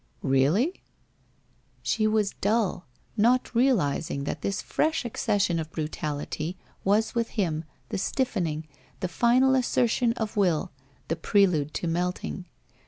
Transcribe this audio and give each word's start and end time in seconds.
'Really?' 0.37 0.81
She 1.83 2.07
was 2.07 2.33
dull, 2.41 2.87
not 3.15 3.53
realizing 3.53 4.23
that 4.23 4.41
this 4.41 4.59
fresh 4.59 5.05
accession 5.05 5.59
of 5.59 5.69
brutality 5.71 6.57
was 6.83 7.13
with 7.13 7.27
him 7.37 7.65
the 7.89 7.99
stiffening, 7.99 8.67
the 8.99 9.07
final 9.07 9.53
assertion 9.53 10.13
of 10.13 10.35
will, 10.35 10.71
the 11.07 11.15
prelude 11.15 11.75
to 11.75 11.87
melting. 11.87 12.45